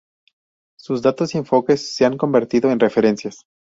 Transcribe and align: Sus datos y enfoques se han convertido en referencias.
Sus 0.79 1.03
datos 1.03 1.35
y 1.35 1.37
enfoques 1.37 1.93
se 1.93 2.05
han 2.05 2.17
convertido 2.17 2.71
en 2.71 2.79
referencias. 2.79 3.45